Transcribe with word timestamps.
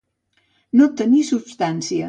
No 0.81 0.89
tenir 1.03 1.21
substància. 1.31 1.99